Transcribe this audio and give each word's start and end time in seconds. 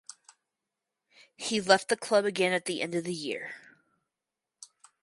He 1.35 1.61
left 1.61 1.87
the 1.89 1.95
club 1.95 2.25
again 2.25 2.53
at 2.53 2.65
the 2.65 2.81
end 2.81 2.95
of 2.95 3.03
the 3.03 3.13
year. 3.13 3.51